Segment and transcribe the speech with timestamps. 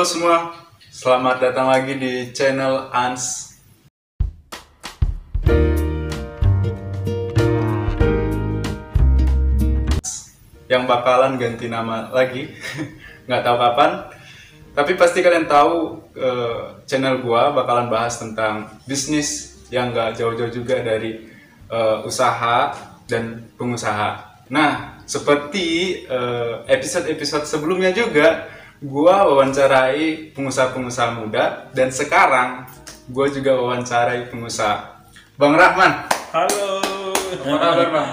[0.00, 0.56] Halo semua,
[0.88, 3.52] selamat datang lagi di channel Ans.
[10.72, 12.48] Yang bakalan ganti nama lagi,
[13.28, 13.90] nggak tahu kapan.
[14.72, 20.80] Tapi pasti kalian tahu eh, channel gua bakalan bahas tentang bisnis yang nggak jauh-jauh juga
[20.80, 21.28] dari
[21.68, 22.72] eh, usaha
[23.04, 24.16] dan pengusaha.
[24.48, 28.48] Nah, seperti eh, episode-episode sebelumnya juga,
[28.80, 32.64] gua wawancarai pengusaha-pengusaha muda dan sekarang
[33.12, 35.04] gua juga wawancarai pengusaha.
[35.36, 36.80] Bang Rahman, Halo.
[37.44, 38.10] apa kabar Bang?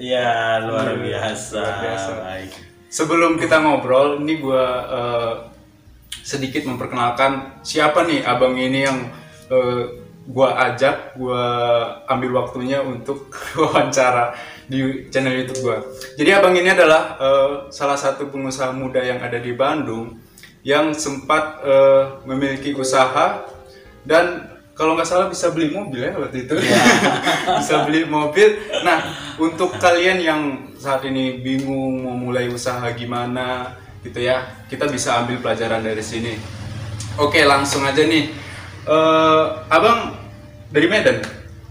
[0.00, 1.60] Ya luar biasa.
[1.60, 2.10] Luar biasa.
[2.24, 2.52] Baik.
[2.90, 5.34] Sebelum kita ngobrol, ini gua eh,
[6.20, 8.98] sedikit memperkenalkan siapa nih abang ini yang
[9.48, 9.99] eh,
[10.30, 11.42] gua ajak, gua
[12.06, 14.32] ambil waktunya untuk wawancara
[14.70, 15.78] di channel YouTube gua.
[16.14, 20.16] Jadi abang ini adalah eh, salah satu pengusaha muda yang ada di Bandung
[20.62, 23.42] yang sempat eh, memiliki usaha
[24.06, 26.56] dan kalau nggak salah bisa beli mobil ya waktu itu.
[27.60, 28.56] Bisa beli mobil.
[28.80, 35.20] Nah untuk kalian yang saat ini bingung mau mulai usaha gimana gitu ya kita bisa
[35.20, 36.32] ambil pelajaran dari sini.
[37.20, 38.32] Oke langsung aja nih.
[38.88, 40.16] Eh, abang
[40.70, 41.18] dari Medan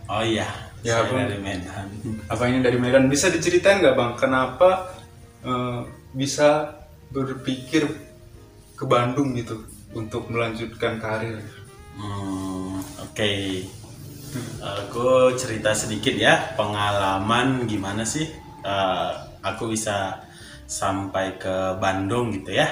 [0.10, 0.48] Oh iya.
[0.80, 1.28] Ya, saya Bang.
[1.28, 1.86] dari Medan.
[2.26, 4.96] apa ini dari Medan bisa diceritain nggak bang kenapa
[5.44, 5.80] eh,
[6.16, 6.80] bisa
[7.12, 7.84] berpikir
[8.74, 11.44] ke Bandung gitu untuk melanjutkan karir
[12.00, 13.68] Hmm, Oke.
[14.64, 18.24] Aku cerita sedikit ya pengalaman gimana sih
[18.64, 19.12] eh,
[19.44, 20.24] aku bisa
[20.64, 22.72] sampai ke Bandung gitu ya.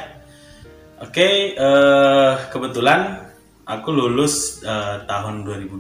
[1.04, 3.27] Oke, eh, kebetulan
[3.68, 5.76] aku lulus eh, tahun 2012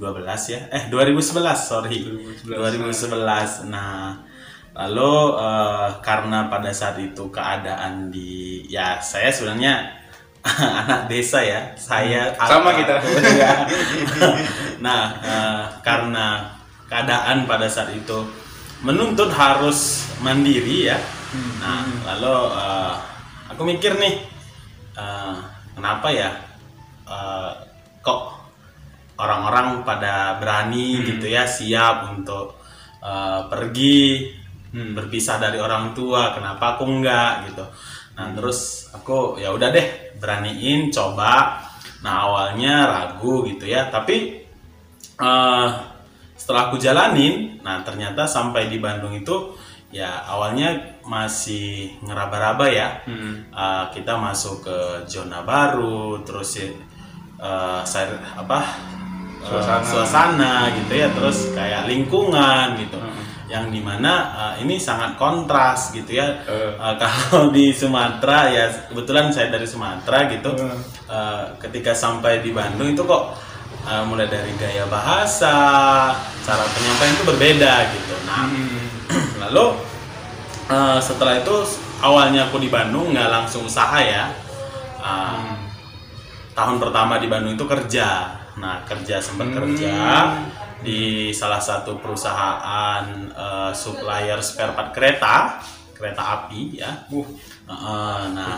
[0.52, 0.59] ya.
[0.69, 2.03] Eh 2011 sorry.
[2.44, 3.71] 2011.
[3.71, 4.11] Nah,
[4.75, 9.88] lalu eh, karena pada saat itu keadaan di ya saya sebenarnya
[10.83, 11.63] anak desa ya.
[11.73, 12.95] Saya Sama apa- kita.
[13.41, 13.53] Ya.
[14.83, 16.44] nah, eh, karena
[16.88, 18.19] keadaan pada saat itu
[18.83, 21.00] menuntut harus mandiri ya.
[21.59, 22.94] Nah, lalu eh,
[23.47, 24.16] aku mikir nih,
[24.94, 25.35] eh,
[25.72, 26.29] kenapa ya
[27.07, 27.51] eh,
[28.07, 28.40] kok
[29.19, 32.56] orang-orang pada berani gitu ya siap untuk
[33.03, 34.00] eh, pergi
[34.78, 37.66] berpisah dari orang tua, kenapa aku enggak gitu.
[38.16, 41.63] Nah, terus aku ya udah deh beraniin coba.
[42.06, 44.45] Nah, awalnya ragu gitu ya, tapi
[45.18, 45.68] eh,
[46.38, 49.57] setelah aku jalanin, nah ternyata sampai di Bandung itu
[49.89, 53.01] ya awalnya masih ngeraba-raba ya.
[53.50, 54.78] Eh, kita masuk ke
[55.09, 56.69] zona baru, terus ya,
[57.38, 58.59] eh, saya apa
[59.42, 59.86] eh, Suasana.
[59.86, 62.98] suasana gitu ya, terus kayak lingkungan gitu.
[63.48, 66.44] Yang di mana eh, ini sangat kontras gitu ya.
[66.50, 66.74] Eh.
[66.75, 70.52] Eh, kalau di Sumatera ya kebetulan saya dari Sumatera gitu.
[70.58, 70.81] Hmm.
[71.08, 73.38] Eh, ketika sampai di Bandung itu kok
[73.88, 75.56] eh, mulai dari gaya bahasa,
[76.44, 78.16] cara penyampaian itu berbeda gitu.
[78.28, 78.44] Nah,
[79.48, 79.66] lalu
[80.74, 81.56] eh, setelah itu
[82.04, 84.28] awalnya aku di Bandung nggak langsung usaha ya.
[85.00, 85.66] Eh,
[86.57, 88.34] Tahun pertama di Bandung itu kerja.
[88.57, 89.94] Nah, kerja sempat kerja
[90.81, 95.62] di salah satu perusahaan eh, supplier spare part kereta,
[95.94, 97.06] kereta api ya.
[97.68, 98.57] Uh, nah,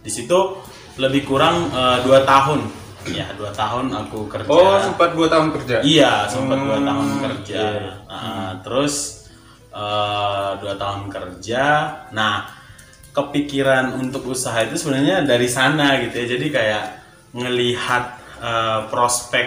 [0.00, 0.64] di situ
[0.96, 2.64] lebih kurang eh, dua tahun.
[3.12, 4.48] Ya dua tahun aku kerja.
[4.48, 5.84] Oh sempat dua tahun kerja?
[5.84, 7.60] Iya sempat dua Hmm, tahun kerja.
[7.60, 7.92] Iya.
[8.08, 8.94] Nah, terus
[9.76, 11.64] eh, dua tahun kerja.
[12.16, 12.48] Nah
[13.12, 16.26] kepikiran untuk usaha itu sebenarnya dari sana gitu ya.
[16.32, 16.84] Jadi kayak
[17.36, 18.04] ngelihat
[18.38, 19.46] eh, prospek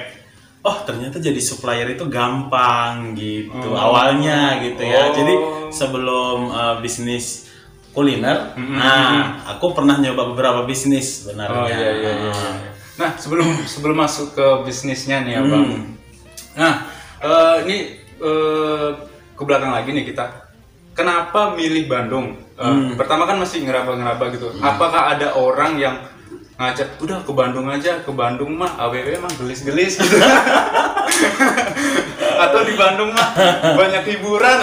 [0.61, 3.75] oh ternyata jadi supplier itu gampang gitu Oh.
[3.75, 5.13] awalnya gitu ya Oh.
[5.13, 5.33] jadi
[5.69, 7.49] sebelum eh, bisnis
[7.89, 8.75] kuliner Mm-mm.
[8.75, 12.55] nah aku pernah nyoba beberapa bisnis sebenarnya oh iya iya iya Ah.
[12.97, 15.85] nah sebelum sebelum masuk ke bisnisnya nih abang Hmm.
[16.53, 16.73] nah
[17.19, 17.77] eh, ini
[18.19, 18.89] eh,
[19.33, 20.25] ke belakang lagi nih kita
[20.91, 22.99] kenapa milih Bandung Eh, Hmm.
[22.99, 25.95] pertama kan masih ngeraba-ngeraba gitu apakah ada orang yang
[26.59, 30.17] ngajak udah ke Bandung aja ke Bandung mah AWW emang gelis-gelis gitu.
[32.43, 33.31] Atau di Bandung mah
[33.79, 34.59] banyak hiburan.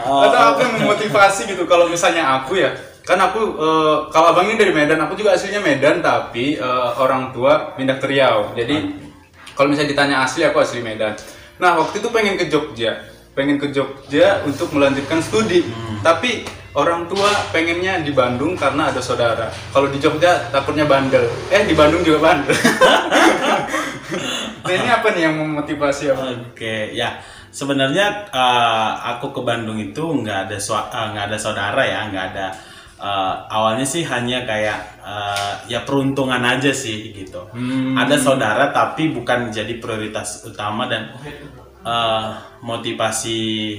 [0.00, 1.68] Atau apa yang memotivasi gitu.
[1.68, 2.72] Kalau misalnya aku ya
[3.04, 7.36] kan aku eh, kalau abang ini dari Medan aku juga aslinya Medan tapi eh, orang
[7.36, 8.56] tua pindah ke Riau.
[8.56, 8.96] Jadi
[9.52, 11.12] kalau misalnya ditanya asli aku asli Medan.
[11.60, 12.96] Nah waktu itu pengen ke Jogja.
[13.36, 15.68] Pengen ke Jogja untuk melanjutkan studi.
[16.00, 19.50] Tapi orang tua pengennya di Bandung karena ada saudara.
[19.74, 21.26] Kalau di Jogja takutnya bandel.
[21.50, 22.54] Eh di Bandung juga bandel.
[24.60, 27.18] Nah ini apa nih yang memotivasi Oke, ya.
[27.50, 32.46] Sebenarnya eh, aku ke Bandung itu nggak ada eh, nggak ada saudara ya, nggak ada
[33.02, 37.50] eh, awalnya sih hanya kayak eh, ya peruntungan aja sih gitu.
[37.50, 37.98] Hmm.
[37.98, 41.10] Ada saudara tapi bukan jadi prioritas utama dan
[41.80, 42.26] eh,
[42.60, 43.38] motivasi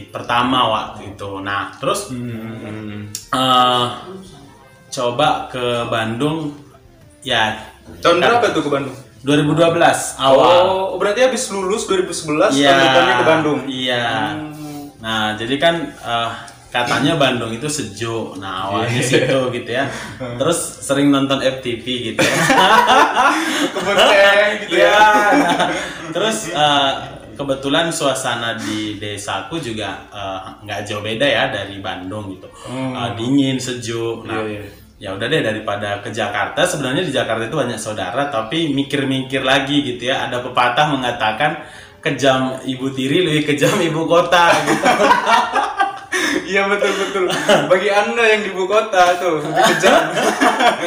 [0.10, 1.40] pertama waktu itu.
[1.40, 3.08] Nah terus Hmm.
[3.12, 3.86] eh,
[4.92, 6.52] coba ke Bandung
[7.22, 7.56] ya
[8.02, 8.96] Tahun berapa tuh ke Bandung?
[9.22, 10.58] 2012 awal.
[10.66, 12.70] Oh, berarti habis lulus 2011 Iya.
[12.70, 13.60] tahun depannya ke Bandung.
[13.66, 14.06] Iya.
[14.34, 14.82] Hmm.
[14.98, 16.32] Nah, jadi kan eh,
[16.72, 18.38] katanya Bandung itu sejuk.
[18.38, 19.86] Nah, awalnya situ gitu ya.
[20.18, 22.36] Terus sering nonton FTV gitu ya.
[23.70, 24.90] Kebun teh gitu ya.
[24.90, 25.06] Iya.
[25.38, 25.58] nah,
[26.10, 26.92] terus eh,
[27.34, 32.48] kebetulan suasana di desaku juga eh, nggak jauh beda ya dari Bandung gitu.
[32.68, 32.94] Hmm.
[32.96, 34.24] Eh, dingin, sejuk.
[34.26, 34.62] Nah, Iya, iya.
[35.02, 36.62] ya udah deh daripada ke Jakarta.
[36.64, 40.30] Sebenarnya di Jakarta itu banyak saudara, tapi mikir-mikir lagi gitu ya.
[40.30, 41.52] Ada pepatah mengatakan
[42.02, 44.90] kejam ibu tiri lebih kejam ibu kota gitu.
[46.52, 47.24] Iya betul betul.
[47.72, 50.04] Bagi anda yang di ibu kota tuh lebih kejam.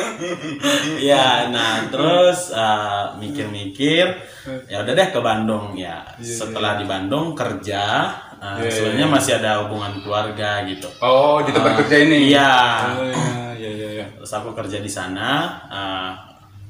[1.10, 4.04] ya, nah terus eh, mikir-mikir,
[4.68, 6.04] ya udah deh ke Bandung ya.
[6.20, 10.88] Setelah di Bandung kerja, eh, Iya, sebenarnya masih ada hubungan keluarga gitu.
[11.00, 12.18] Oh di tempat Ah, kerja ini.
[12.28, 12.52] Iya.
[12.92, 13.16] Oh, iya
[13.56, 13.88] iya iya.
[14.02, 14.06] iya.
[14.20, 15.28] Terus aku kerja di sana,
[15.72, 16.10] eh,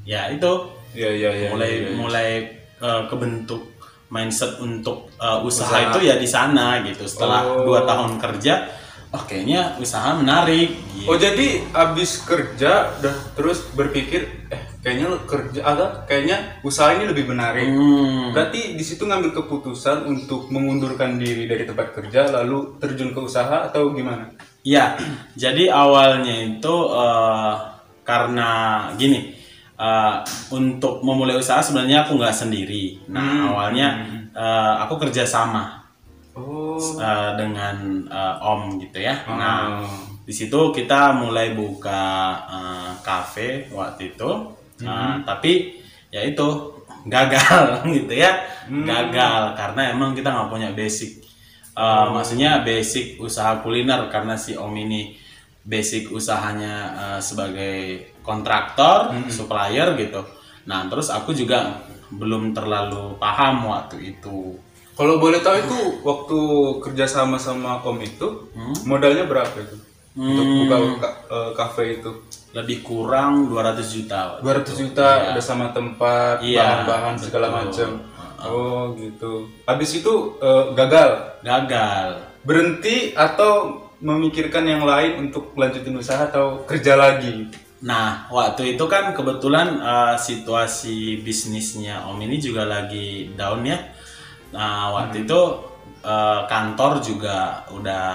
[0.06, 0.52] ya itu
[0.94, 1.48] Iya iya iya.
[1.50, 1.96] mulai iya, iya.
[1.98, 2.28] mulai
[2.78, 3.74] eh, kebentuk
[4.06, 5.90] mindset untuk eh, usaha, Usaha.
[5.90, 7.02] itu ya di sana gitu.
[7.04, 7.66] Setelah Oh.
[7.66, 8.54] dua tahun kerja,
[9.14, 10.74] oh kayaknya usaha menarik.
[10.74, 11.06] Gitu.
[11.06, 17.30] Oh jadi abis kerja udah terus berpikir eh kayaknya kerja agak kayaknya usaha ini lebih
[17.30, 17.70] menarik.
[17.70, 18.34] Hmm.
[18.34, 23.70] Berarti di situ ngambil keputusan untuk mengundurkan diri dari tempat kerja lalu terjun ke usaha
[23.70, 24.34] atau gimana?
[24.66, 24.98] Iya,
[25.42, 27.54] jadi awalnya itu eh,
[28.02, 28.50] karena
[28.98, 29.30] gini,
[29.78, 30.14] eh,
[30.50, 33.06] untuk memulai usaha sebenarnya aku nggak sendiri.
[33.06, 33.88] Nah awalnya
[34.34, 35.83] eh, aku kerja sama
[36.34, 36.76] Oh.
[36.98, 37.76] eh, dengan
[38.10, 39.14] eh, Om gitu ya.
[39.30, 39.88] Nah Oh.
[40.24, 42.02] di situ kita mulai buka
[43.04, 44.30] kafe waktu itu,
[44.82, 45.78] Nah, tapi
[46.10, 46.46] ya itu
[47.06, 47.62] gagal
[47.96, 48.32] gitu ya,
[48.66, 51.22] gagal karena emang kita nggak punya basic.
[51.76, 55.14] Eh, Maksudnya basic usaha kuliner karena si Om ini
[55.62, 57.76] basic usahanya eh, sebagai
[58.24, 60.24] kontraktor, supplier gitu.
[60.66, 64.56] Nah terus aku juga belum terlalu paham waktu itu.
[64.94, 66.38] Kalau boleh tahu itu waktu
[66.80, 68.26] kerja sama sama Om itu
[68.84, 69.76] modalnya berapa itu?
[70.14, 72.10] Untuk buka ka- eh, kafe itu.
[72.54, 74.38] Lebih kurang 200 juta.
[74.38, 74.80] waktu 200 itu.
[74.86, 77.98] juta ada sama tempat, Iya, bahan-bahan segala macam.
[78.38, 79.50] Oh gitu.
[79.66, 81.10] Habis itu eh, gagal.
[81.42, 82.06] Gagal.
[82.46, 87.50] Berhenti atau memikirkan yang lain untuk lanjutin usaha atau kerja lagi?
[87.82, 93.78] Nah, waktu itu kan kebetulan eh, situasi bisnisnya Om ini juga lagi down ya.
[94.54, 95.40] Nah, waktu itu
[96.00, 98.06] eh, kantor juga udah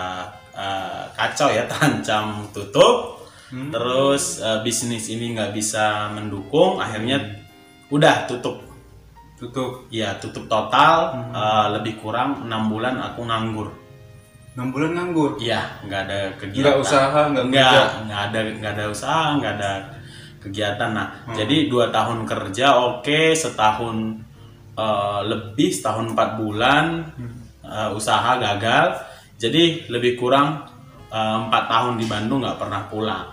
[0.55, 3.19] eh, kacau ya, terancam tutup.
[3.49, 7.19] Terus eh, bisnis ini nggak bisa mendukung, akhirnya
[7.89, 8.61] udah tutup.
[9.35, 9.87] Tutup.
[9.89, 11.27] Ya, tutup total.
[11.35, 13.69] eh, lebih kurang enam bulan aku nganggur.
[14.57, 15.39] 6 bulan nganggur.
[15.39, 16.63] Iya, nggak ada kegiatan.
[16.67, 17.99] Nggak usaha, nggak nggak, kerja.
[18.03, 19.71] nggak ada nggak ada usaha, nggak ada
[20.43, 20.89] kegiatan.
[20.91, 21.35] Nah, Hmm.
[21.37, 24.19] jadi dua tahun kerja oke, setahun
[24.79, 26.85] eh, lebih, setahun empat bulan
[27.67, 28.87] eh, usaha gagal.
[29.35, 30.63] Jadi lebih kurang
[31.11, 33.27] eh, empat tahun di Bandung nggak pernah pulang.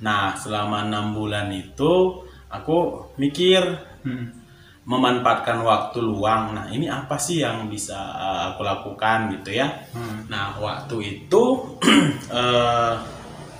[0.00, 4.32] Nah, selama enam bulan itu aku mikir Hmm.
[4.88, 6.56] memanfaatkan waktu luang.
[6.56, 9.68] Nah, ini apa sih yang bisa uh, aku lakukan gitu ya?
[9.92, 10.24] Hmm.
[10.32, 11.42] Nah, waktu itu
[12.32, 12.94] eh,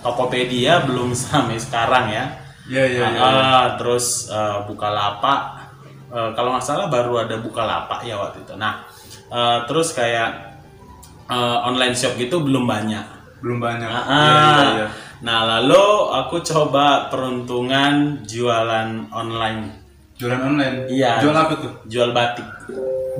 [0.00, 2.24] Tokopedia belum sampai sekarang ya.
[2.72, 3.20] Iya iya iya.
[3.20, 5.59] Ah, terus eh, Bukalapak
[6.10, 8.54] eh, kalau nggak salah baru ada Bukalapak ya waktu itu.
[8.58, 8.82] Nah,
[9.30, 10.58] eh, terus kayak
[11.30, 13.06] eh, online shop gitu belum banyak.
[13.40, 13.88] Belum banyak.
[13.88, 14.88] Ah, Iya iya iya.
[15.20, 15.84] Nah, lalu
[16.16, 19.68] aku coba peruntungan jualan online.
[20.16, 20.88] Jualan online.
[20.88, 21.20] Iya.
[21.20, 21.72] Jual apa tuh?
[21.88, 22.48] Jual batik.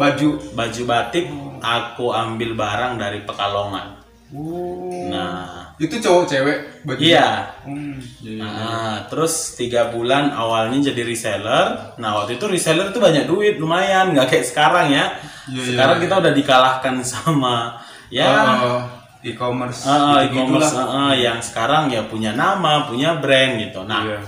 [0.01, 0.29] Baju.
[0.57, 1.29] Baju batik
[1.61, 4.00] aku ambil barang dari Pekalongan.
[4.31, 5.11] Oh.
[5.11, 7.01] Nah, Itu cowok cewek baju.
[7.01, 7.51] iya.
[7.67, 7.99] Hmm.
[8.39, 11.97] Nah, terus tiga bulan awalnya jadi reseller.
[11.97, 15.11] Nah, waktu itu reseller itu banyak duit, lumayan, nggak kayak sekarang ya.
[15.51, 17.75] Iya, sekarang kita udah dikalahkan sama
[18.07, 18.29] ya
[18.61, 18.83] Oh,
[19.21, 19.83] e-commerce.
[19.83, 20.31] ah, gitu-gitulah.
[20.31, 23.83] e-commerce ah, ah, yang sekarang ya punya nama, punya brand gitu.
[23.83, 24.21] Nah, Iya.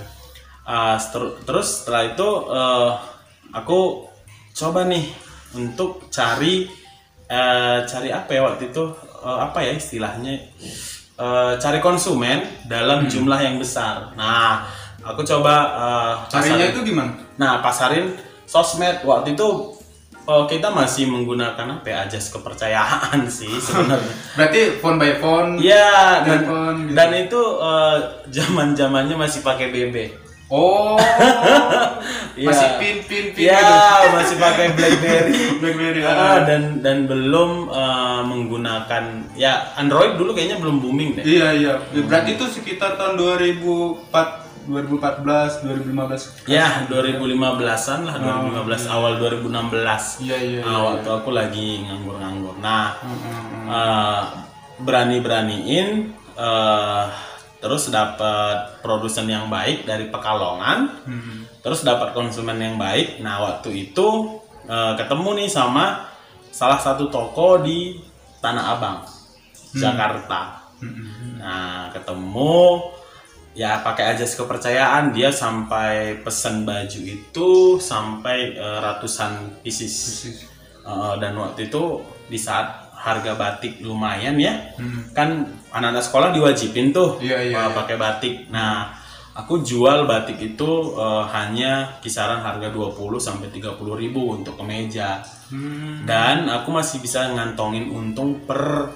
[0.63, 2.91] ah, seter- terus setelah itu eh,
[3.51, 4.09] aku
[4.51, 5.05] coba nih
[5.53, 6.67] untuk cari
[7.25, 8.83] eh, cari apa ya waktu itu
[9.23, 10.35] Eh, apa ya istilahnya
[11.13, 14.09] Eh, cari konsumen dalam jumlah yang besar.
[14.17, 14.65] Nah,
[14.99, 17.11] aku coba eh, Carinya pasarin- itu gimana?
[17.37, 18.17] Nah, pasarin
[18.49, 19.47] sosmed waktu itu
[20.25, 24.09] oh, kita masih menggunakan apa ya ajas kepercayaan sih sebenarnya.
[24.41, 25.49] Berarti phone by phone.
[25.61, 26.55] Iya dan, gitu.
[26.97, 27.41] dan itu
[28.33, 29.95] zaman zamannya masih pakai BB.
[30.53, 30.93] Oh.
[32.33, 32.49] Iya.
[32.49, 34.07] Masih pin pin pin Iya gitu.
[34.17, 35.37] masih pakai BlackBerry.
[35.61, 36.01] BlackBerry.
[36.01, 39.03] Ah, dan dan belum eh, menggunakan
[39.37, 41.23] ya Android dulu kayaknya belum booming deh.
[41.23, 41.73] Iya iya.
[41.93, 44.09] Berarti itu sekitar tahun 2004
[44.65, 46.49] 2014 2015.
[46.49, 50.25] Ya 2015-an lah 2015 awal 2016.
[50.25, 50.61] Iya iya.
[50.65, 52.57] Nah, waktu aku lagi nganggur-nganggur.
[52.57, 54.21] Nah, Hmm, eh,
[54.81, 55.89] berani-beraniin
[56.33, 57.03] eh,
[57.63, 61.47] terus dapat produsen yang baik dari Pekalongan, Hmm.
[61.63, 63.23] terus dapat konsumen yang baik.
[63.23, 64.07] Nah, waktu itu
[64.63, 66.07] eh, ketemu nih sama
[66.51, 67.99] salah satu toko di
[68.39, 68.99] Tanah Abang,
[69.71, 70.59] Jakarta.
[70.83, 71.39] Hmm.
[71.39, 72.83] Nah, ketemu
[73.53, 79.95] ya pakai ajas kepercayaan dia sampai pesan baju itu sampai eh, ratusan pieces.
[80.83, 85.11] Eh, dan waktu itu di saat harga batik lumayan ya, Hmm.
[85.11, 85.29] kan
[85.73, 87.73] anak-anak sekolah diwajibin tuh Iya, iya, eh, iya.
[87.73, 88.35] pakai batik.
[88.47, 88.93] Nah,
[89.33, 95.25] aku jual batik itu eh, hanya kisaran harga 20 sampai 30 ribu untuk kemeja.
[95.49, 96.05] Hmm.
[96.05, 98.89] Dan aku masih bisa ngantongin untung per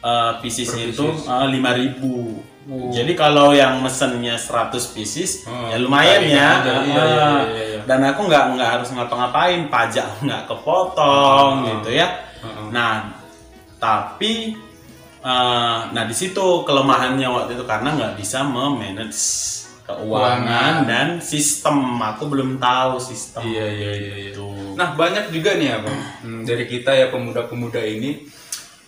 [0.00, 1.28] uh, piecesnya Per itu pieces.
[1.28, 2.46] uh, 5000.
[2.70, 2.88] Oh.
[2.88, 6.50] Jadi kalau yang mesennya 100 pieces Oh, ya lumayan ya.
[6.62, 7.28] Iya, Uh, iya, iya,
[7.74, 7.80] iya.
[7.88, 11.66] Dan aku nggak nggak harus ngapa-ngapain, pajak nggak kepotong Oh.
[11.66, 12.06] gitu ya.
[12.40, 12.68] Oh.
[12.70, 13.10] Nah,
[13.78, 14.54] tapi
[15.24, 19.50] uh, nah di situ kelemahannya waktu itu karena nggak bisa memanage
[19.90, 20.74] keuangan Keuangan.
[20.86, 21.98] dan sistem.
[21.98, 23.42] Aku belum tahu sistem.
[23.42, 24.12] Iya iya iya.
[24.14, 24.14] iya.
[24.30, 24.46] Gitu.
[24.78, 28.24] Nah banyak juga nih abang hmm, dari kita ya pemuda-pemuda ini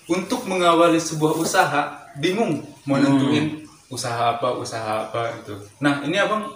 [0.06, 1.82] untuk mengawali sebuah usaha
[2.18, 5.54] bingung mau nentuin usaha apa usaha apa itu.
[5.82, 6.48] Nah ini abang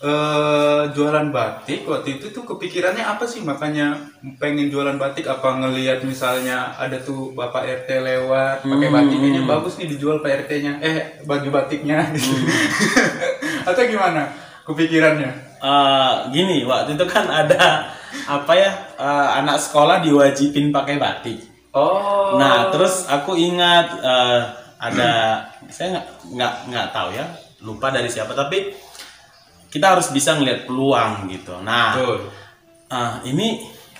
[0.00, 4.00] eh, jualan batik waktu itu tuh kepikirannya apa sih makanya
[4.40, 9.76] pengen jualan batik apa ngelihat misalnya ada tuh bapak RT lewat pakai batik ini bagus
[9.76, 12.32] nih dijual Pak RT-nya eh baju batiknya gitu.
[13.68, 14.32] atau gimana
[14.64, 15.30] kepikirannya?
[15.60, 17.92] Eh, gini waktu itu kan ada
[18.24, 21.44] apa ya eh, anak sekolah diwajibin pakai batik.
[21.76, 22.40] Oh.
[22.40, 24.40] Nah terus aku ingat eh,
[24.80, 27.26] ada saya nggak nggak nggak tahu ya
[27.60, 28.72] lupa dari siapa tapi
[29.70, 31.54] kita harus bisa ngelihat peluang gitu.
[31.62, 32.18] Nah Betul.
[32.90, 33.48] eh, ini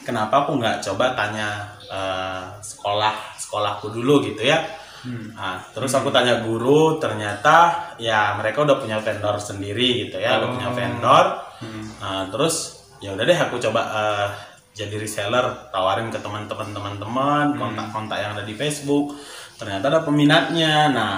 [0.03, 1.49] kenapa aku nggak coba tanya
[1.87, 4.63] eh, sekolah sekolahku dulu gitu ya.
[5.01, 5.33] Hmm.
[5.33, 10.49] Nah, terus aku tanya guru, ternyata ya mereka udah punya vendor sendiri gitu ya, udah
[10.49, 10.55] Oh.
[10.61, 11.25] punya vendor.
[11.65, 11.85] Hmm.
[12.05, 14.29] Nah, terus ya udah deh aku coba eh,
[14.77, 19.17] jadi reseller, tawarin ke teman-teman teman-teman, kontak-kontak yang ada di Facebook.
[19.57, 20.93] Ternyata ada peminatnya.
[20.93, 21.13] Nah,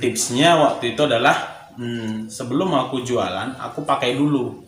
[0.00, 4.64] tipsnya waktu itu adalah hmm, sebelum aku jualan, aku pakai dulu.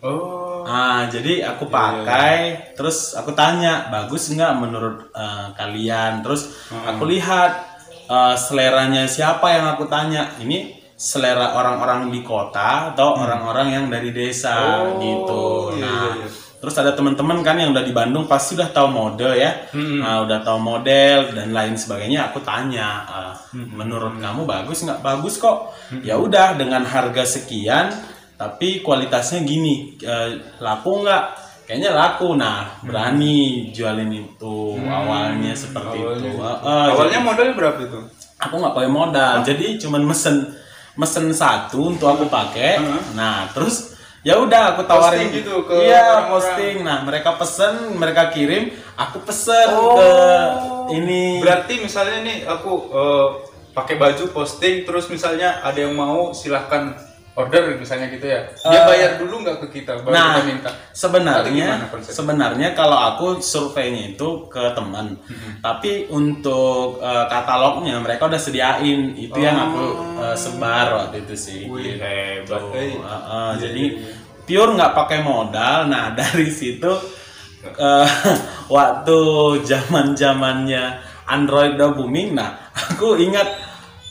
[0.00, 0.64] Oh.
[0.64, 6.20] Ah, jadi aku pakai, terus aku tanya, bagus nggak menurut eh, kalian?
[6.24, 7.52] Terus aku lihat
[8.08, 10.36] eh, seleranya siapa yang aku tanya.
[10.36, 14.52] Ini selera orang-orang di kota atau orang-orang yang dari desa
[14.84, 15.44] Oh, gitu.
[15.80, 16.28] iya, Nah, iya, iya.
[16.60, 20.04] Terus ada teman-teman kan yang udah di Bandung pasti udah tahu mode ya, Mm-mm.
[20.04, 22.28] Nah, udah tahu model dan lain sebagainya.
[22.28, 25.00] Aku tanya, eh, menurut kamu bagus nggak?
[25.00, 25.72] Bagus kok.
[26.04, 27.88] Ya udah dengan harga sekian,
[28.36, 31.24] tapi kualitasnya gini, eh, laku nggak?
[31.64, 32.34] Kayaknya laku.
[32.36, 36.44] Nah, berani jualin itu awalnya seperti Awalnya itu.
[36.44, 38.00] Eh, eh, Awalnya jadi modal berapa itu?
[38.40, 40.36] aku nggak pakai modal, jadi cuman mesen
[40.96, 42.80] mesen satu untuk aku pakai.
[42.80, 43.02] Heeh.
[43.16, 43.89] Nah, terus
[44.20, 46.28] ya udah aku tawarin Posting gitu ke iya orang-orang.
[46.30, 49.96] posting nah mereka pesen mereka kirim aku pesen Oh.
[49.96, 50.10] ke
[50.92, 53.28] ini Berarti misalnya nih aku eh,
[53.70, 56.92] pakai baju posting terus misalnya ada yang mau silahkan
[57.40, 58.40] order misalnya gitu ya.
[58.62, 60.70] Dia Eh, bayar dulu nggak ke kita baru nah kita minta.
[60.92, 61.68] Sebenarnya
[62.02, 65.16] sebenarnya kalau aku surveinya itu ke teman
[65.58, 69.84] tapi untuk eh, katalognya mereka udah sediain itu yang aku
[70.20, 71.76] eh, sebar waktu itu sih Oh.
[71.76, 72.00] Wih, Gitu.
[72.00, 72.78] hebat, eh.
[72.78, 74.12] Eh, eh, Iya, jadi iya,
[74.44, 76.92] pure nggak pakai modal nah dari situ
[77.62, 78.08] eh,
[78.66, 79.18] waktu
[79.62, 80.84] zaman zamannya
[81.26, 83.46] Android udah booming nah aku ingat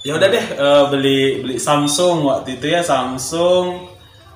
[0.02, 3.88] ya udah deh eh, beli beli Samsung waktu itu ya Samsung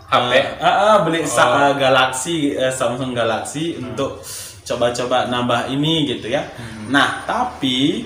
[0.05, 0.31] HP?
[0.31, 4.21] Eh, ah, ah, beli sa- eh, Galaxy eh, Samsung Galaxy untuk
[4.63, 6.45] coba-coba nambah ini gitu ya.
[6.87, 8.05] Nah tapi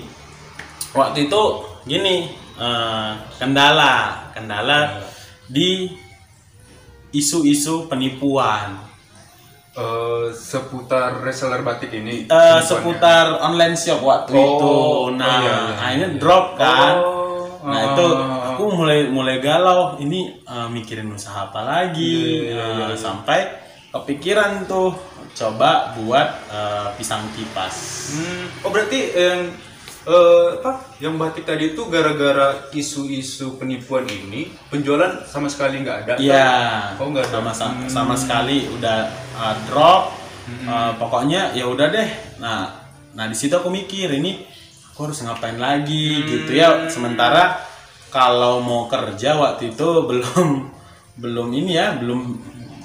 [0.90, 1.42] waktu itu
[1.84, 5.02] gini eh, kendala kendala
[5.46, 5.90] di
[7.10, 8.86] isu-isu penipuan
[9.70, 12.26] Eh, seputar reseller batik ini.
[12.26, 12.66] penipuannya.
[12.66, 14.66] seputar online shop waktu Oh, itu.
[14.66, 16.94] oh, Nah, iya, iya, nah, ini drop kan.
[16.98, 17.17] Oh,
[17.68, 18.06] Nah itu
[18.48, 19.96] aku mulai mulai galau.
[19.96, 22.48] Ini eh, mikirin usaha apa lagi?
[22.48, 22.96] Iya, iya, Eh, iya, iya.
[22.96, 23.40] Sampai
[23.88, 24.96] kepikiran tuh
[25.34, 27.76] coba buat eh, pisang kipas.
[28.12, 29.40] Hmm, oh berarti yang
[30.04, 36.12] eh, apa yang batik tadi itu gara-gara isu-isu penipuan ini penjualan sama sekali nggak ada
[36.16, 36.50] Iya.
[36.96, 37.38] Oh, nggak ada.
[37.38, 37.88] sama sama, Hmm.
[37.88, 38.98] sama sekali udah
[39.36, 40.16] uh, drop.
[40.64, 42.08] Uh, pokoknya ya udah deh.
[42.40, 42.72] Nah,
[43.12, 44.48] nah di situ aku mikir ini
[44.98, 46.90] aku harus ngapain lagi gitu ya.
[46.90, 47.54] Sementara
[48.10, 50.66] kalau mau kerja waktu itu belum
[51.14, 52.34] belum ini ya, belum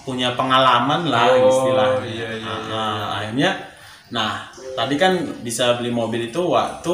[0.06, 2.06] punya pengalaman lah Oh, istilahnya.
[2.06, 3.52] iya, iya, Nah, iya, nah, akhirnya
[4.10, 4.32] nah,
[4.78, 6.94] tadi kan bisa beli mobil itu waktu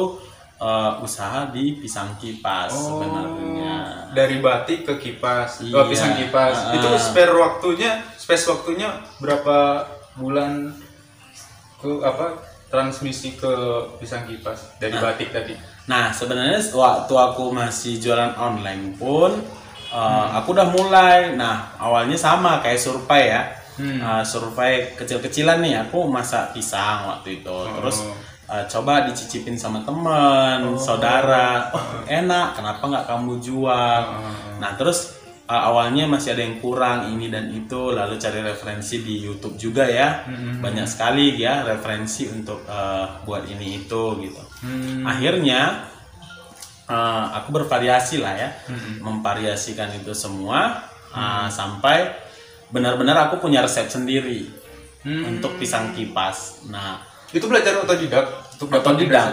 [0.56, 4.08] uh, usaha di pisang kipas Oh, sebenarnya.
[4.16, 5.74] dari batik ke kipas Iya.
[5.76, 6.72] oh, pisang kipas Ah.
[6.72, 8.88] itu spare waktunya space waktunya
[9.20, 9.84] berapa
[10.16, 10.72] bulan
[11.76, 13.52] ke apa transmisi ke
[13.98, 15.54] pisang kipas dari batik tadi
[15.90, 19.34] Nah, sebenarnya waktu aku masih jualan online pun
[19.90, 21.34] uh, aku udah mulai.
[21.34, 23.42] Nah, awalnya sama kayak survei ya.
[23.80, 27.58] Uh, survei kecil-kecilan nih, aku masak pisang waktu itu.
[27.80, 28.06] Terus
[28.46, 31.74] uh, coba dicicipin sama temen, saudara.
[31.74, 34.02] Oh, enak, kenapa nggak kamu jual?
[34.62, 35.18] Nah, terus
[35.50, 39.82] uh, awalnya masih ada yang kurang ini dan itu, lalu cari referensi di YouTube juga
[39.90, 40.22] ya.
[40.62, 44.42] Banyak sekali ya referensi untuk uh, buat ini itu gitu.
[45.02, 45.90] Akhirnya
[46.86, 48.50] uh, aku bervariasi lah ya,
[49.02, 52.14] memvariasikan itu semua uh, sampai
[52.70, 54.46] benar-benar aku punya resep sendiri
[55.02, 56.70] untuk pisang kipas.
[56.70, 57.02] Nah,
[57.34, 59.30] itu belajar otodidak untuk dapat otodidak.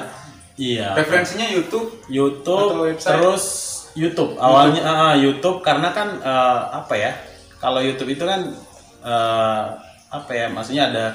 [0.57, 0.97] Iya.
[0.97, 3.13] referensinya YouTube Atau YouTube website?
[3.13, 3.43] terus
[3.97, 7.11] YouTube awalnya ah, YouTube karena kan eh, apa ya
[7.57, 8.45] kalau YouTube itu kan
[9.01, 9.63] eh,
[10.07, 11.05] apa ya maksudnya ada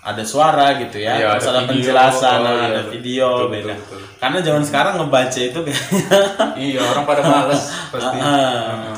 [0.00, 1.68] ada suara gitu ya Iya, terus ada ada, video.
[1.92, 2.92] penjelasan Oh, iya, ada betul.
[2.96, 4.00] video Betul, beda betul, betul.
[4.16, 6.00] karena zaman sekarang ngebaca itu kayaknya
[6.72, 8.96] iya orang pada males pasti Ah.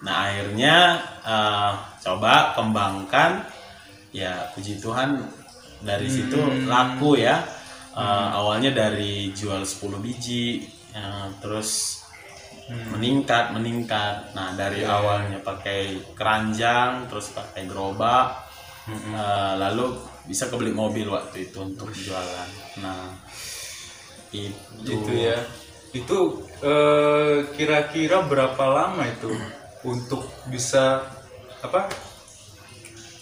[0.00, 0.76] nah akhirnya
[1.20, 1.70] eh,
[2.00, 3.30] coba kembangkan
[4.14, 5.18] ya puji Tuhan
[5.82, 7.42] dari situ laku ya
[7.94, 8.02] Eh,
[8.34, 12.02] awalnya dari jual 10 biji eh, terus
[12.68, 14.32] meningkat meningkat.
[14.32, 18.48] Nah dari awalnya pakai keranjang terus pakai gerobak
[18.88, 22.50] eh, lalu bisa kebeli mobil waktu itu untuk jualan.
[22.80, 23.12] Nah
[24.32, 24.56] itu.
[24.88, 25.38] Itu ya.
[25.94, 26.18] Itu
[26.64, 29.30] eh, kira-kira berapa lama itu
[29.84, 31.04] untuk bisa
[31.60, 31.92] apa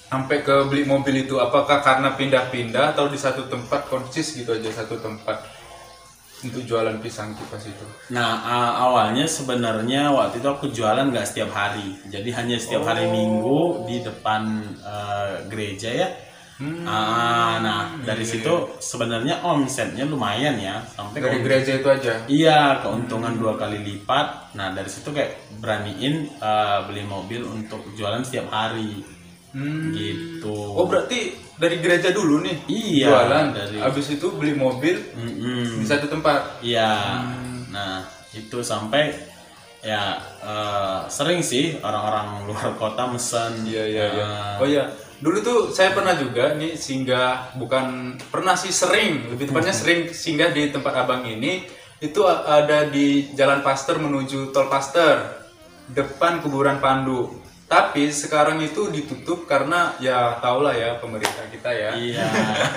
[0.07, 1.43] sampai ke beli mobil itu?
[1.43, 5.62] Apakah karena pindah-pindah atau di satu tempat konsis gitu aja satu tempat
[6.43, 7.87] untuk jualan pisang kipas itu?
[8.11, 8.43] Nah
[8.83, 14.03] awalnya sebenarnya waktu itu aku jualan nggak setiap hari, jadi hanya setiap hari Minggu di
[14.03, 14.43] depan
[14.83, 16.09] eh, gereja ya.
[16.87, 20.79] Ah, nah dari situ sebenarnya omsetnya lumayan ya.
[20.95, 22.13] Sampai dari ke- gereja itu aja?
[22.31, 24.55] Iya keuntungan dua kali lipat.
[24.55, 29.03] Nah dari situ kayak beraniin eh, beli mobil untuk jualan setiap hari
[29.53, 29.93] Hmm.
[29.93, 30.49] gitu.
[30.51, 35.79] oh berarti dari gereja dulu nih Iya, jualan dari- habis itu beli mobil Mm-mm.
[35.79, 37.21] di satu tempat Iya.
[37.69, 39.13] Nah, itu sampai
[39.79, 43.63] ya eh, sering sih orang-orang luar kota mesen.
[43.63, 44.25] Iya iya iya.
[44.25, 44.85] Eh, Oh iya.
[45.19, 47.85] Dulu tuh saya pernah juga nih singgah bukan
[48.27, 51.63] pernah sih sering lebih tepatnya sering singgah di tempat abang ini
[51.99, 55.45] itu ada di Jalan Paster menuju Tol Paster
[55.87, 57.39] depan kuburan Pandu.
[57.73, 62.27] Tapi sekarang itu ditutup karena ya tau lah ya pemerintah kita ya Iya.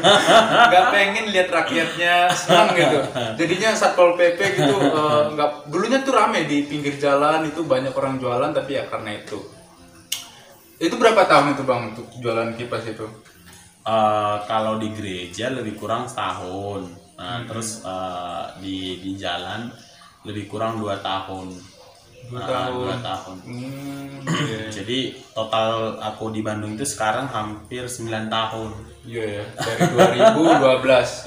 [0.72, 3.00] nggak pengen lihat rakyatnya senang gitu
[3.36, 8.16] jadinya satpol pp gitu eh, nggak dulunya tuh rame di pinggir jalan itu banyak orang
[8.16, 9.44] jualan tapi ya karena itu
[10.80, 13.04] itu berapa tahun itu bang untuk jualan kipas itu
[13.86, 16.90] Eh, kalau di gereja lebih kurang setahun.
[17.22, 19.70] Nah, terus eh, di di jalan
[20.26, 21.54] lebih kurang dua tahun.
[22.26, 22.74] Dua Nah, tahun.
[22.82, 23.38] Dua tahun.
[23.40, 25.00] hmm iya Jadi
[25.32, 28.70] total aku di Bandung itu sekarang hampir 9 tahun.
[29.06, 29.86] iya ya dari
[30.26, 30.26] 2012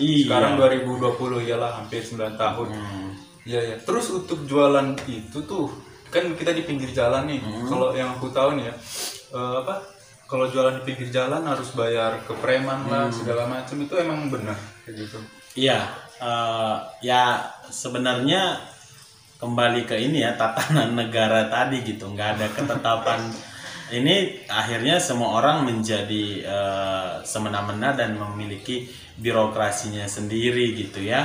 [0.02, 0.26] Iya.
[0.26, 3.10] sekarang 2020 iyalah hampir 9 tahun Hmm.
[3.42, 3.76] Iya ya.
[3.78, 5.70] Terus untuk jualan itu tuh
[6.08, 7.38] kan kita di pinggir jalan nih.
[7.64, 8.74] Kalau yang aku tahu nih ya
[9.30, 9.78] eh, apa?
[10.24, 14.58] Kalau jualan di pinggir jalan harus bayar ke preman lah segala macam itu emang benar
[14.82, 15.18] kayak gitu.
[15.56, 18.60] Iya, eh, ya sebenarnya
[19.38, 23.22] kembali ke ini ya tatanan negara tadi gitu, nggak ada ketetapan.
[23.88, 28.84] ini akhirnya semua orang menjadi eh, semena-mena dan memiliki
[29.16, 31.24] birokrasinya sendiri gitu ya.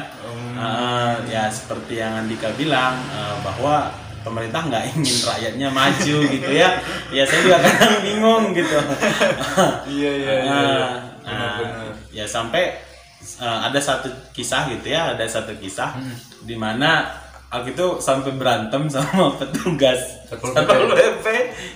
[0.55, 3.91] Eh, ya seperti yang Andika bilang eh, bahwa
[4.23, 6.79] pemerintah nggak ingin rakyatnya maju gitu ya.
[7.11, 8.79] Ya saya juga kadang bingung gitu.
[9.99, 10.61] Iya iya iya.
[11.23, 11.91] Benar-benar.
[12.13, 12.77] ya sampai
[13.39, 15.95] uh, ada satu kisah gitu ya, ada satu kisah
[16.43, 17.22] di mana
[17.53, 20.25] aku itu sampai berantem sama petugas.
[20.25, 21.25] Satpol PP.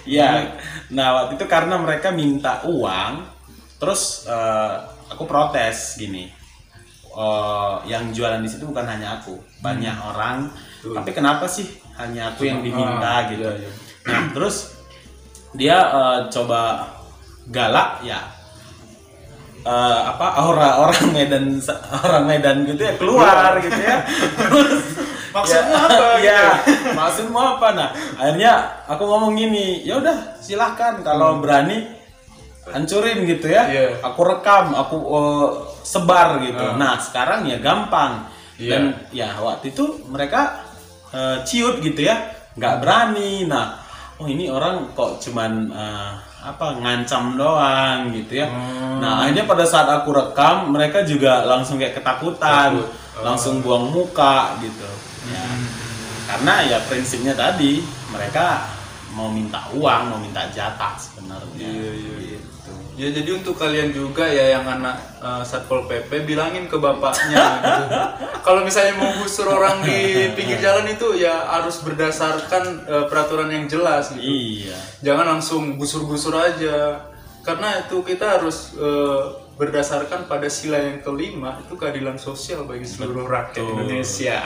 [0.10, 0.58] Ya.
[0.90, 3.38] Nah, waktu itu karena mereka minta uang
[3.78, 4.74] terus eh,
[5.14, 6.26] aku protes gini.
[7.14, 10.50] Eh, yang jualan di situ bukan hanya aku banyak orang.
[10.82, 11.70] Tapi kenapa sih
[12.02, 13.42] hanya aku yang diminta ah, gitu?
[13.42, 13.72] iya, iya.
[14.06, 14.78] nah terus
[15.58, 16.90] dia eh, coba
[17.54, 18.22] galak ya.
[19.68, 21.60] Eh, apa aura orang Medan
[22.02, 23.62] orang Medan gitu ya keluar.
[23.62, 24.02] gitu ya.
[24.40, 24.98] Terus
[25.38, 26.08] Maksudnya ya, apa gitu?
[26.24, 26.44] ya
[26.92, 28.54] maksudmu apa nah akhirnya
[28.86, 31.86] aku ngomong gini ya udah silahkan kalau berani
[32.68, 33.74] hancurin gitu ya Hmm.
[33.74, 33.88] Iya.
[34.04, 35.48] aku rekam aku eh,
[35.82, 36.76] sebar gitu Ah.
[36.76, 38.70] nah sekarang ya gampang Iya.
[38.70, 40.66] dan ya waktu itu mereka
[41.10, 42.18] eh, ciut gitu ya
[42.54, 43.80] nggak berani nah
[44.18, 49.00] oh ini orang kok cuman eh, apa ngancam doang gitu ya Hmm.
[49.00, 52.88] nah akhirnya pada saat aku rekam mereka juga langsung kayak ketakutan Takut.
[53.16, 53.24] Oh.
[53.24, 54.86] langsung buang muka gitu
[55.28, 55.44] ya
[56.28, 57.80] karena ya prinsipnya tadi
[58.12, 58.68] mereka
[59.16, 62.40] mau minta uang mau minta jatah sebenarnya Iya, iya, iya.
[62.44, 62.72] gitu.
[62.98, 67.84] Ya jadi untuk kalian juga ya yang anak eh, satpol pp bilangin ke bapaknya gitu.
[68.46, 73.66] Kalau misalnya mau gusur orang di pinggir jalan itu ya harus berdasarkan eh, peraturan yang
[73.66, 74.22] jelas gitu.
[74.22, 77.08] iya Jangan langsung gusur-gusur aja.
[77.42, 79.24] Karena itu kita harus eh,
[79.58, 83.74] berdasarkan pada sila yang kelima itu keadilan sosial bagi seluruh rakyat Betul.
[83.74, 84.38] Indonesia.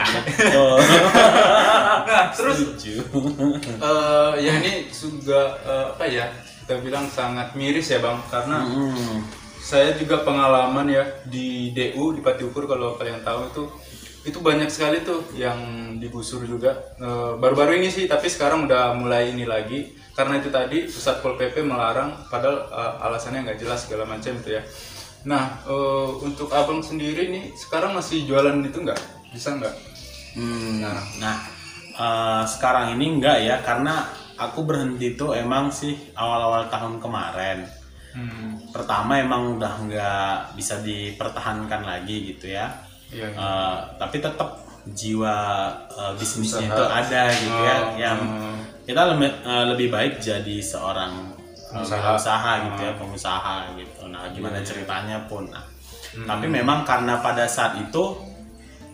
[2.02, 6.26] nah terus eh, ya ini juga eh, apa ya
[6.64, 9.20] kita bilang sangat miris ya bang karena Hmm.
[9.62, 13.64] saya juga pengalaman ya di DU di Pati Ukur kalau kalian tahu itu
[14.22, 15.58] itu banyak sekali tuh yang
[15.98, 20.86] digusur juga Eh, baru-baru ini sih tapi sekarang udah mulai ini lagi karena itu tadi
[20.86, 24.62] pusat pol pp melarang padahal eh, alasannya nggak jelas segala macam itu ya
[25.22, 29.00] nah eh, untuk abang sendiri nih sekarang masih jualan itu nggak
[29.32, 29.74] bisa nggak
[30.32, 30.80] Hmm,
[31.20, 31.44] nah
[31.92, 34.08] eh, sekarang ini enggak ya karena
[34.40, 37.68] aku berhenti tuh emang sih awal-awal tahun kemarin
[38.16, 38.72] hmm.
[38.72, 42.72] pertama emang udah nggak bisa dipertahankan lagi gitu ya
[43.12, 43.36] iya iya.
[43.36, 45.36] Eh, tapi tetap jiwa
[45.92, 46.74] eh, bisnisnya Usaha.
[46.74, 48.56] itu ada gitu ya Oh, yang hmm.
[48.88, 51.31] kita lebih, eh, lebih baik jadi seorang
[51.72, 52.52] Pengusaha.
[52.68, 54.68] gitu ya pengusaha gitu nah gimana Iya, iya.
[54.68, 55.64] ceritanya pun nah
[56.12, 56.28] Hmm.
[56.28, 58.04] tapi memang karena pada saat itu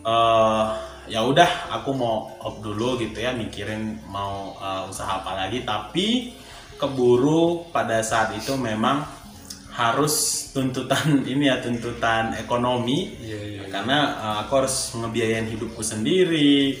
[0.07, 0.65] eh
[1.09, 6.31] ya udah aku mau off dulu gitu ya mikirin mau eh, usaha apa lagi tapi
[6.79, 9.03] keburu pada saat itu memang
[9.75, 10.15] harus
[10.55, 13.63] tuntutan ini ya tuntutan ekonomi Iya, iya, iya.
[13.67, 16.79] karena uh, aku harus ngebiayain hidupku sendiri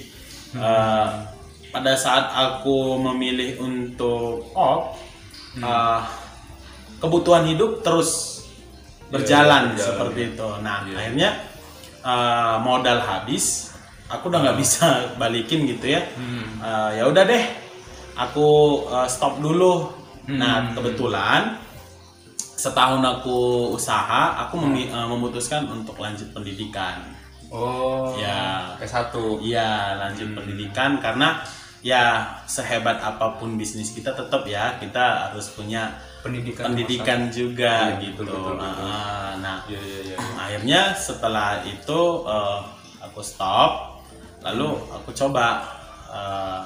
[0.49, 1.29] Uh,
[1.69, 4.97] pada saat aku memilih untuk off
[5.57, 5.99] uh,
[6.97, 8.41] kebutuhan hidup terus
[9.09, 10.29] berjalan iya, berjalan, seperti iya.
[10.29, 10.95] itu nah Iya.
[10.95, 11.29] akhirnya
[12.01, 13.73] uh, modal habis
[14.05, 14.85] aku udah nggak bisa
[15.21, 16.45] balikin gitu ya Hmm.
[16.59, 17.43] Uh, ya udah deh
[18.13, 18.47] aku
[18.85, 19.89] uh, stop dulu
[20.29, 20.77] nah Hmm.
[20.77, 21.57] kebetulan
[22.37, 23.37] setahun aku
[23.71, 27.17] usaha aku memi- uh, memutuskan untuk lanjut pendidikan
[27.49, 28.77] Oh, Ya.
[28.77, 29.09] S1.
[29.41, 31.41] iya lanjut pendidikan karena
[31.79, 32.03] ya
[32.43, 36.67] sehebat apa pun bisnis kita tetap ya kita harus punya Pendidikan.
[36.67, 38.83] pendidikan juga Iya, gitu betul, betul, betul.
[38.83, 40.17] Uh, nah Iya, iya, iya.
[40.35, 42.59] akhirnya setelah itu uh,
[42.99, 44.03] aku stop
[44.39, 45.63] lalu aku coba
[46.05, 46.59] uh,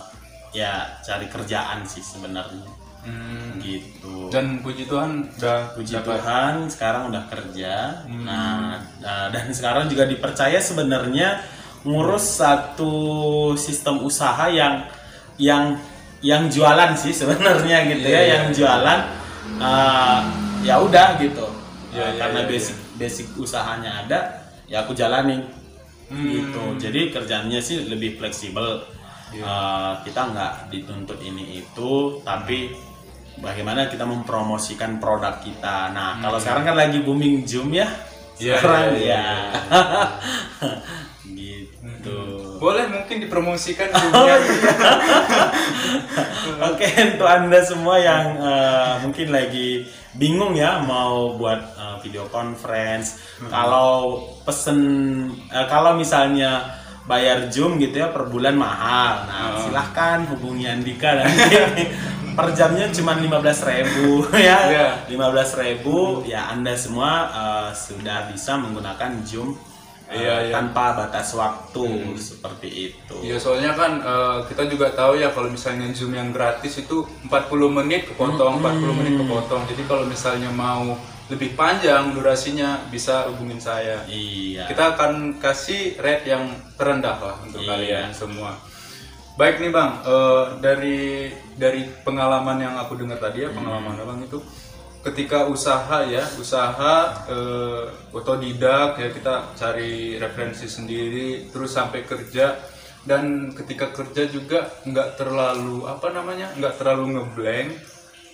[0.49, 2.69] ya cari kerjaan sih sebenarnya
[3.03, 3.59] Hmm.
[3.59, 6.23] gitu Dan puji Tuhan udah puji dapat.
[6.23, 8.23] Tuhan sekarang udah kerja Hmm.
[8.23, 11.43] nah uh, dan sekarang juga dipercaya sebenarnya
[11.83, 12.95] ngurus satu
[13.53, 14.87] sistem usaha yang
[15.43, 15.75] yang
[16.23, 18.55] yang jualan sih sebenarnya gitu Iya, ya iya, yang iya.
[18.55, 18.99] jualan
[19.59, 20.19] uh,
[20.63, 21.43] ya udah gitu
[21.91, 24.19] Iya, Uh, iya, karena iya, basic basic usahanya ada
[24.65, 25.43] ya aku jalanin
[26.03, 26.29] Hmm.
[26.29, 28.83] gitu jadi kerjanya sih lebih fleksibel
[29.33, 29.41] Iya.
[29.41, 32.69] Uh, kita nggak dituntut ini itu tapi
[33.35, 37.87] bagaimana kita mempromosikan produk kita nah kalau sekarang kan lagi booming zoom ya
[38.33, 38.41] Hmm.
[38.41, 39.23] Iya, sekarang iya, ya
[42.63, 44.39] Boleh mungkin dipromosikan Oh, dunia.
[46.63, 49.83] Oke untuk anda semua yang uh, mungkin lagi
[50.15, 53.19] bingung ya mau buat uh, video conference,
[53.51, 54.79] kalau pesen
[55.51, 61.51] uh, kalau misalnya bayar Zoom gitu ya per bulan mahal, nah silahkan hubungi Andika nanti.
[62.33, 63.29] Per jamnya cuma 15.000
[63.69, 64.89] ribu ya, Iya.
[65.05, 65.85] 15.000
[66.25, 69.53] ya anda semua uh, sudah bisa menggunakan Zoom
[70.11, 70.53] Iya, iya.
[70.53, 73.15] tanpa batas waktu seperti itu.
[73.23, 77.31] Iya soalnya kan eh, kita juga tahu ya kalau misalnya Zoom yang gratis itu 40
[77.71, 79.63] menit kepotong, 40 menit kepotong.
[79.65, 80.93] Jadi kalau misalnya mau
[81.31, 84.03] lebih panjang durasinya bisa hubungin saya.
[84.05, 84.67] Iya.
[84.67, 87.69] Kita akan kasih rate yang terendah lah untuk Iya.
[87.73, 88.53] kalian semua.
[89.33, 90.99] Baik nih bang, eh, dari
[91.57, 94.37] dari pengalaman yang aku dengar tadi ya pengalaman abang itu,
[95.03, 97.83] ketika usaha ya usaha eh,
[98.15, 102.71] otodidak ya kita cari referensi sendiri terus sampai kerja.
[103.03, 107.69] Dan ketika kerja juga nggak terlalu apa namanya nggak terlalu ngeblank.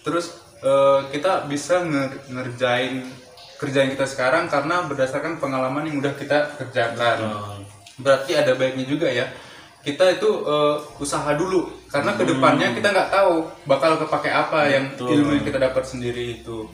[0.06, 3.02] Terus eh, kita bisa nge- ngerjain
[3.58, 7.18] kerjaan kita sekarang karena berdasarkan pengalaman yang udah kita kerjakan.
[7.98, 9.26] Berarti ada baiknya juga ya.
[9.82, 14.86] Kita itu eh, usaha dulu karena ke depannya kita nggak tahu bakal kepake apa yang
[14.94, 15.20] Betul.
[15.20, 16.70] ilmu yang kita dapat sendiri itu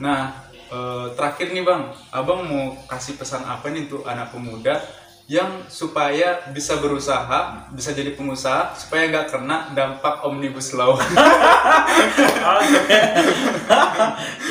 [0.00, 4.80] nah eh, terakhir nih bang abang mau kasih pesan apa nih untuk anak pemuda
[5.26, 10.94] yang supaya bisa berusaha bisa jadi pengusaha supaya nggak kena dampak omnibus law.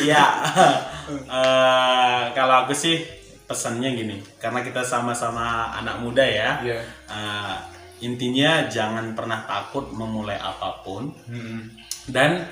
[0.06, 0.26] Iya.
[1.06, 3.06] Eh, kalau aku sih
[3.46, 6.58] pesannya gini, karena kita sama-sama anak muda ya.
[6.66, 6.82] Iya.
[7.14, 7.56] eh,
[8.04, 11.72] intinya jangan pernah takut memulai apa pun Hmm.
[12.12, 12.44] dan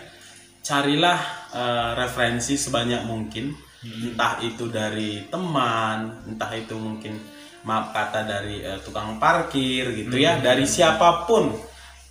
[0.64, 1.20] carilah
[1.52, 3.52] eh, referensi sebanyak mungkin,
[3.84, 7.20] entah itu dari teman, entah itu mungkin
[7.68, 11.52] maaf kata dari eh, tukang parkir gitu ya, dari siapa pun.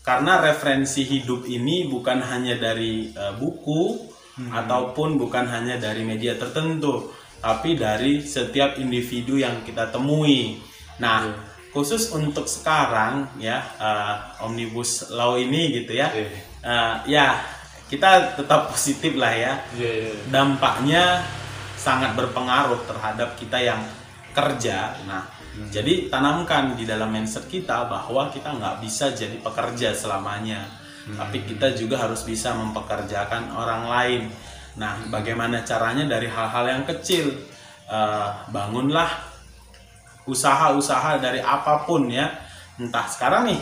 [0.02, 7.12] Karena referensi hidup ini bukan hanya dari eh, buku ataupun bukan hanya dari media tertentu,
[7.40, 10.56] tapi dari setiap individu yang kita temui.
[11.00, 11.32] Nah,
[11.72, 16.28] khusus untuk sekarang ya eh, omnibus law ini gitu ya, Iya.
[16.62, 17.26] eh, ya
[17.88, 19.52] kita tetap positif lah ya.
[19.76, 20.12] Iya, iya.
[20.32, 21.24] Dampaknya
[21.76, 23.80] sangat berpengaruh terhadap kita yang
[24.32, 24.96] kerja.
[25.04, 25.28] Nah,
[25.68, 30.64] jadi tanamkan di dalam mindset kita bahwa kita nggak bisa jadi pekerja selamanya,
[31.20, 34.22] tapi kita juga harus bisa mempekerjakan orang lain.
[34.80, 37.28] Nah, bagaimana caranya dari hal-hal yang kecil?
[37.92, 39.31] Eh, bangunlah
[40.26, 42.30] usaha-usaha dari apa pun ya,
[42.78, 43.60] entah sekarang nih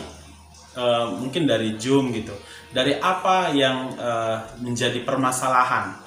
[0.77, 2.33] eh, mungkin dari Zoom gitu,
[2.71, 6.01] dari apa yang eh, menjadi permasalahan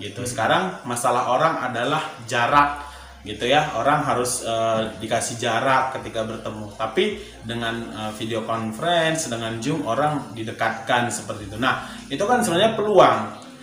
[0.00, 0.24] gitu.
[0.24, 2.90] Sekarang masalah orang adalah jarak
[3.22, 3.76] gitu ya.
[3.76, 6.72] Orang harus eh, dikasih jarak ketika bertemu.
[6.74, 7.04] Tapi
[7.44, 11.56] dengan eh, video conference dengan zoom orang didekatkan seperti itu.
[11.60, 13.20] Nah itu kan sebenarnya peluang.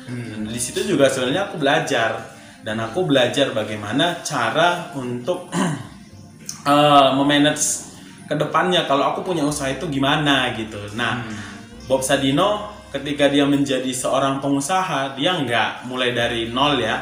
[0.08, 2.12] Dan di situ juga sebenarnya aku belajar.
[2.64, 5.48] Dan aku belajar bagaimana cara untuk
[6.68, 7.88] eh, memanage
[8.28, 10.78] ke depannya kalau aku punya usaha itu gimana gitu.
[11.00, 11.24] Nah
[11.88, 17.00] Bob Sadino ketika dia menjadi seorang pengusaha dia nggak mulai dari nol ya.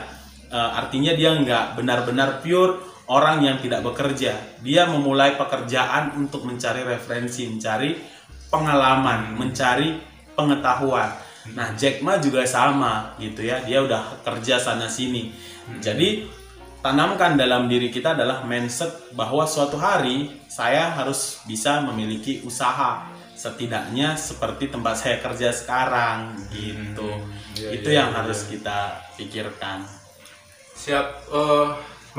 [0.54, 2.78] Eh, artinya dia nggak benar-benar pure
[3.10, 4.62] orang yang tidak bekerja.
[4.62, 7.98] Dia memulai pekerjaan untuk mencari referensi mencari
[8.54, 9.98] pengalaman mencari
[10.38, 11.10] pengetahuan.
[11.58, 13.66] Nah Jack Ma juga sama gitu ya.
[13.66, 15.34] Dia udah kerja sana sini
[15.82, 16.26] jadi
[16.86, 24.14] tanamkan dalam diri kita adalah mindset bahwa suatu hari saya harus bisa memiliki usaha setidaknya
[24.14, 27.10] seperti tempat saya kerja sekarang gitu
[27.58, 28.18] iya, itu iya, yang iya.
[28.22, 29.82] harus kita pikirkan
[30.76, 31.68] Siap, eh,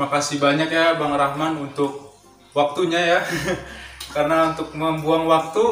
[0.01, 2.17] makasih banyak ya Bang Rahman untuk
[2.57, 3.19] waktunya ya.
[4.15, 5.63] Karena untuk membuang waktu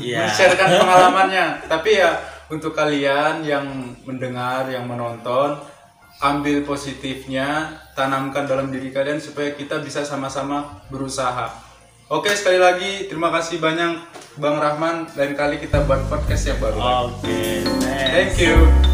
[0.00, 0.24] Iya.
[0.26, 1.46] men-sharekan pengalamannya.
[1.68, 2.16] Tapi ya
[2.48, 3.66] untuk kalian yang
[4.08, 5.60] mendengar, yang menonton,
[6.24, 11.50] ambil positifnya, tanamkan dalam diri kalian supaya kita bisa sama-sama berusaha.
[12.12, 13.96] Oke, sekali lagi terima kasih banyak
[14.36, 15.08] Bang Rahman.
[15.16, 16.78] Lain kali kita buat podcast yang baru.
[17.08, 17.40] oke
[18.14, 18.93] Thank you.